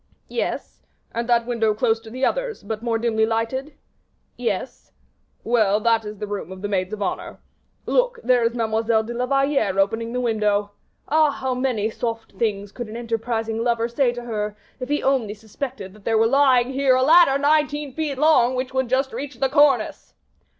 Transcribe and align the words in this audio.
"Yes." 0.29 0.81
"And 1.11 1.29
that 1.29 1.45
window 1.45 1.75
close 1.75 1.99
to 1.99 2.09
the 2.09 2.25
others, 2.25 2.63
but 2.63 2.81
more 2.81 2.97
dimly 2.97 3.23
lighted?" 3.23 3.75
"Yes." 4.35 4.91
"Well, 5.43 5.79
that 5.79 6.05
is 6.05 6.17
the 6.17 6.25
room 6.25 6.51
of 6.51 6.63
the 6.63 6.67
maids 6.67 6.91
of 6.91 7.03
honor. 7.03 7.39
Look, 7.85 8.17
there 8.23 8.43
is 8.43 8.55
Mademoiselle 8.55 9.03
de 9.03 9.13
la 9.13 9.27
Valliere 9.27 9.77
opening 9.77 10.11
the 10.11 10.19
window. 10.19 10.71
Ah! 11.07 11.29
how 11.29 11.53
many 11.53 11.91
soft 11.91 12.31
things 12.31 12.71
could 12.71 12.87
an 12.89 12.97
enterprising 12.97 13.63
lover 13.63 13.87
say 13.87 14.11
to 14.13 14.23
her, 14.23 14.57
if 14.79 14.89
he 14.89 15.03
only 15.03 15.35
suspected 15.35 15.93
that 15.93 16.03
there 16.03 16.17
was 16.17 16.31
lying 16.31 16.71
here 16.73 16.95
a 16.95 17.03
ladder 17.03 17.37
nineteen 17.37 17.93
feet 17.93 18.17
long, 18.17 18.55
which 18.55 18.73
would 18.73 18.87
just 18.89 19.13
reach 19.13 19.39
the 19.39 19.49
cornice." 19.49 20.15